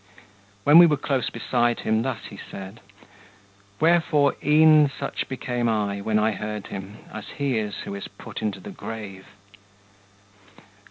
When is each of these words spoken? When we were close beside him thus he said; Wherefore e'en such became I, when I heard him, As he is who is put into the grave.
When 0.63 0.79
we 0.79 0.87
were 0.87 0.97
close 0.97 1.29
beside 1.29 1.81
him 1.81 2.01
thus 2.01 2.23
he 2.31 2.39
said; 2.49 2.79
Wherefore 3.79 4.33
e'en 4.43 4.89
such 4.89 5.29
became 5.29 5.69
I, 5.69 6.01
when 6.01 6.17
I 6.17 6.31
heard 6.31 6.65
him, 6.69 6.97
As 7.13 7.27
he 7.37 7.59
is 7.59 7.81
who 7.83 7.93
is 7.93 8.07
put 8.07 8.41
into 8.41 8.59
the 8.59 8.71
grave. 8.71 9.27